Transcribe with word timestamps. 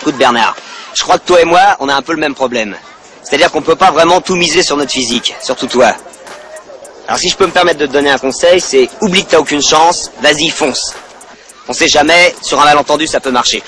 Écoute 0.00 0.16
Bernard, 0.16 0.56
je 0.94 1.02
crois 1.02 1.18
que 1.18 1.26
toi 1.26 1.42
et 1.42 1.44
moi, 1.44 1.76
on 1.78 1.88
a 1.88 1.94
un 1.94 2.00
peu 2.00 2.12
le 2.12 2.18
même 2.18 2.34
problème. 2.34 2.74
C'est-à-dire 3.22 3.50
qu'on 3.50 3.60
peut 3.60 3.76
pas 3.76 3.90
vraiment 3.90 4.22
tout 4.22 4.34
miser 4.34 4.62
sur 4.62 4.78
notre 4.78 4.92
physique, 4.92 5.34
surtout 5.42 5.66
toi. 5.66 5.92
Alors 7.06 7.18
si 7.18 7.28
je 7.28 7.36
peux 7.36 7.46
me 7.46 7.52
permettre 7.52 7.80
de 7.80 7.86
te 7.86 7.92
donner 7.92 8.10
un 8.10 8.18
conseil, 8.18 8.60
c'est 8.60 8.88
oublie 9.02 9.24
que 9.24 9.32
t'as 9.32 9.38
aucune 9.38 9.62
chance, 9.62 10.10
vas-y 10.22 10.48
fonce. 10.48 10.94
On 11.68 11.74
sait 11.74 11.88
jamais, 11.88 12.34
sur 12.40 12.58
un 12.60 12.64
malentendu 12.64 13.06
ça 13.06 13.20
peut 13.20 13.30
marcher. 13.30 13.62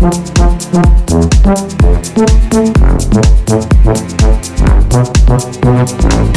Thank 0.00 0.28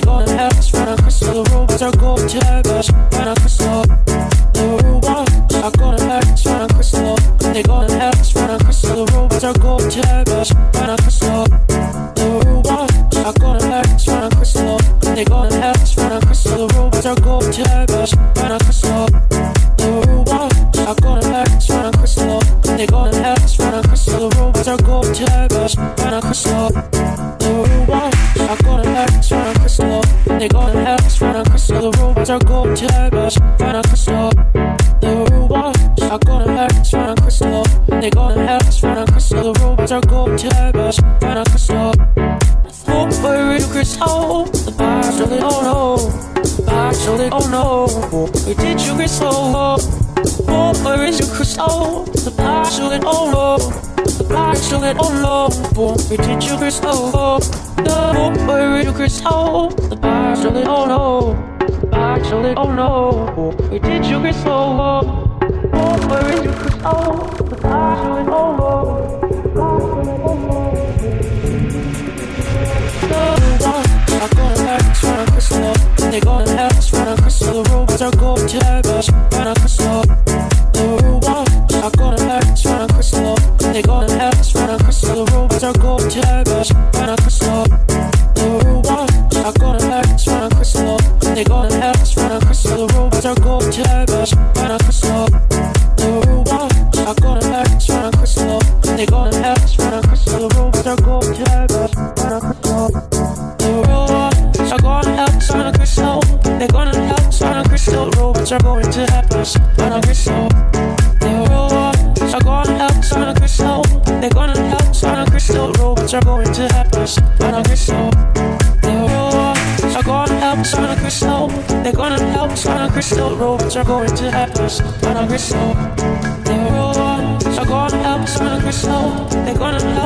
They 0.00 0.06
gon' 0.06 0.26
help 0.28 0.54
us 0.54 0.72
run 0.72 0.88
across 0.88 1.20
the 1.20 1.26
road 1.52 1.70
with 1.70 1.82
our 1.82 1.92
gold 1.92 2.26
checkers. 2.26 3.19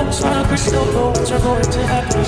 Promise 0.04 0.22
like 0.22 0.50
we're 0.50 0.56
still 0.58 0.92
going, 0.92 1.32
are 1.32 1.38
going 1.40 1.62
to 1.62 1.86
happen. 1.86 2.24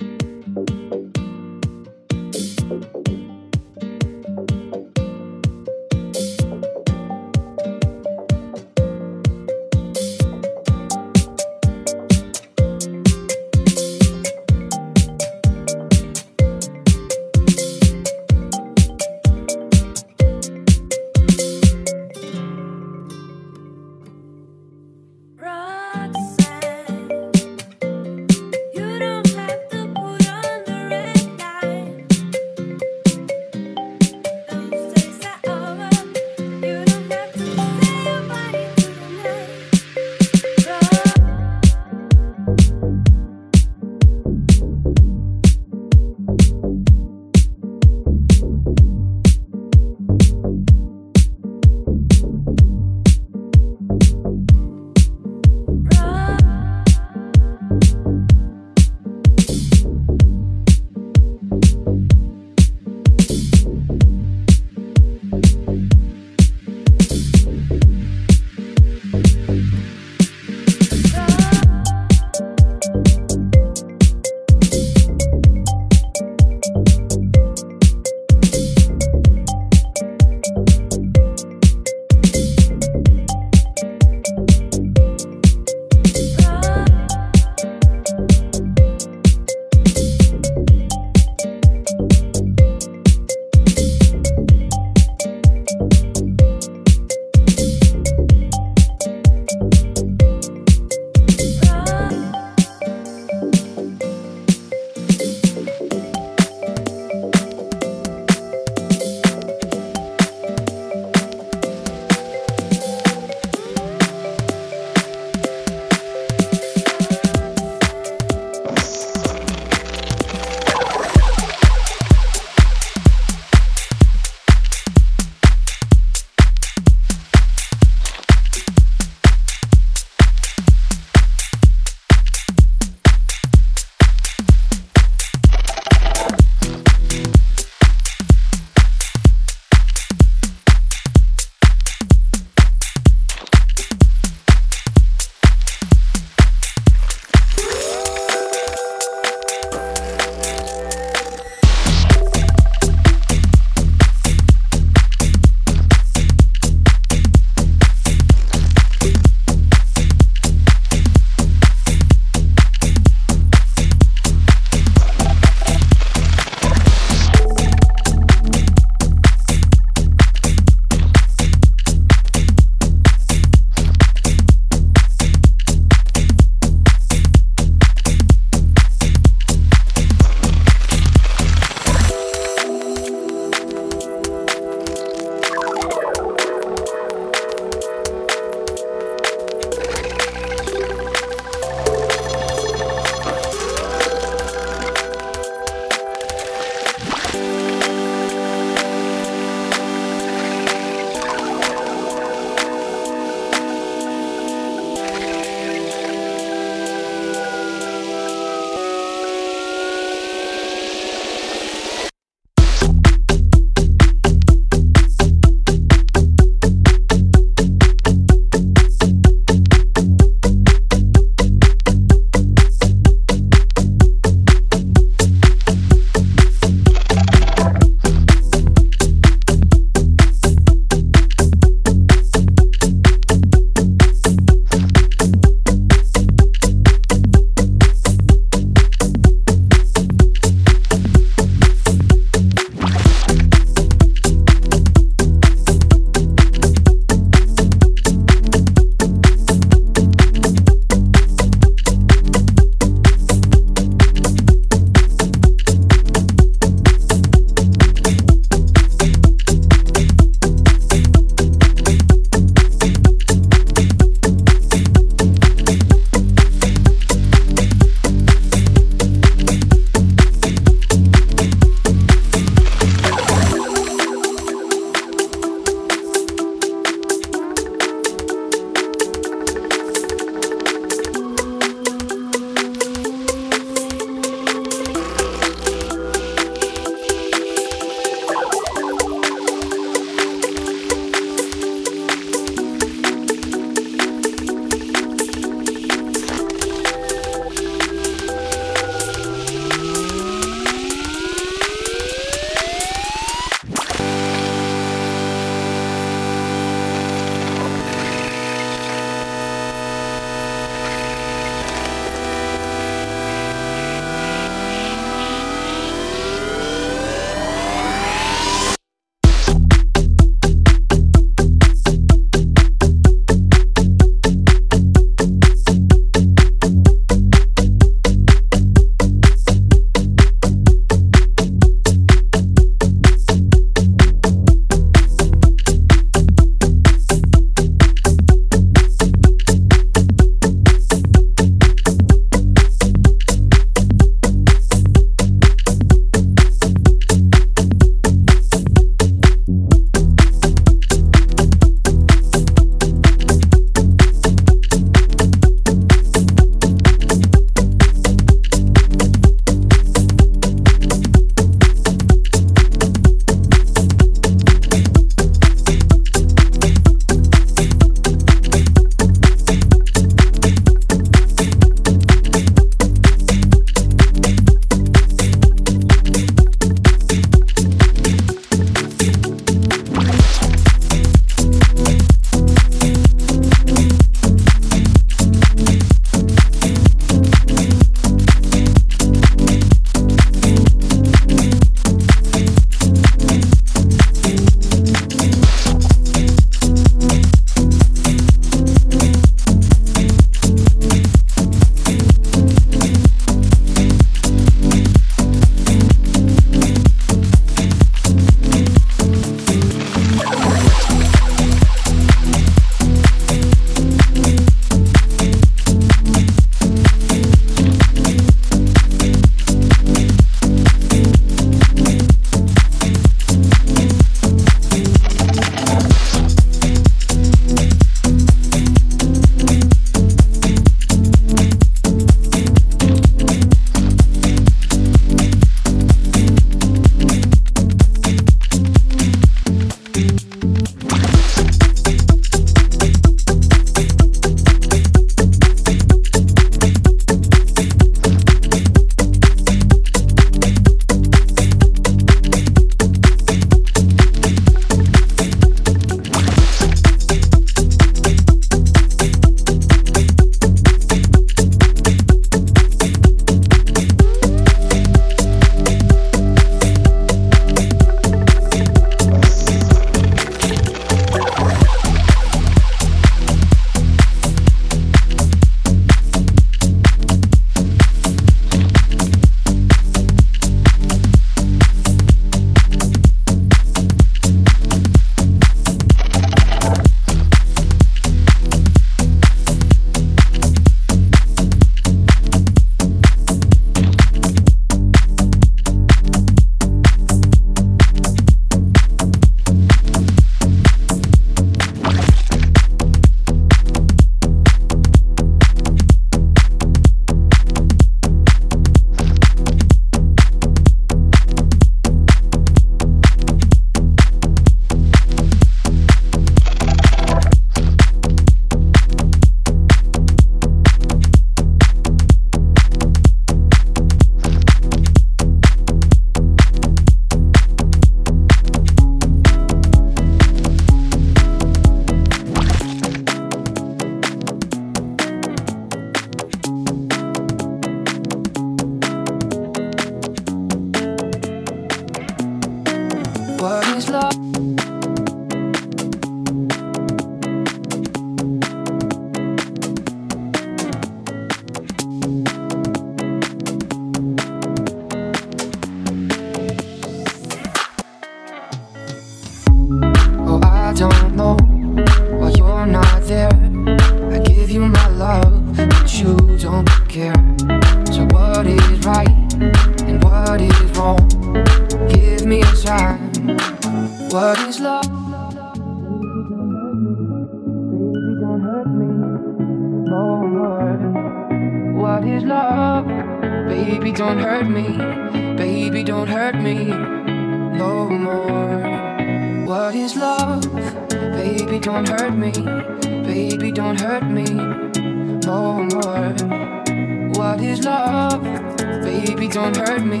Baby, 599.24 599.32
don't 599.32 599.56
hurt 599.56 599.84
me. 599.86 600.00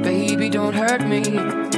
Baby, 0.00 0.48
don't 0.48 0.74
hurt 0.74 1.00
me. 1.08 1.73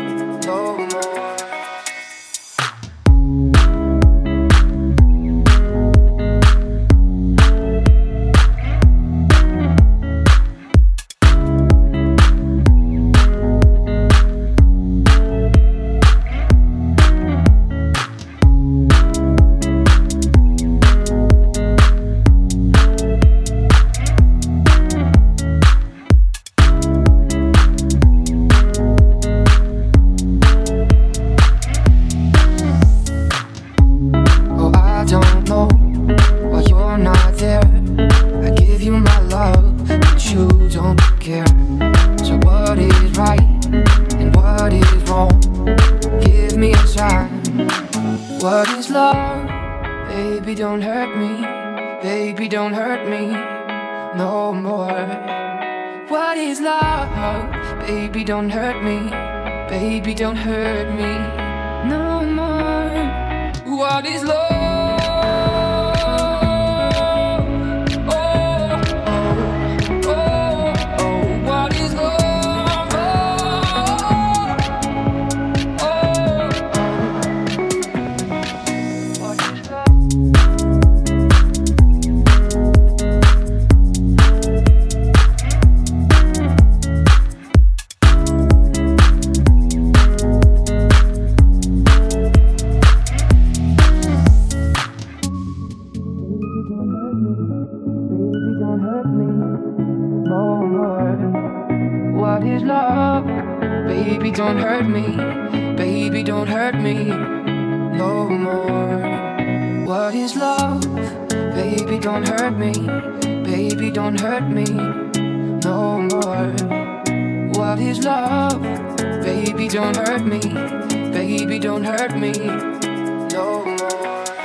me. 120.45 121.11
Baby, 121.13 121.59
don't 121.59 121.85
hurt 121.85 122.17
me 122.17 122.33
no 122.33 123.65
more. 123.65 124.36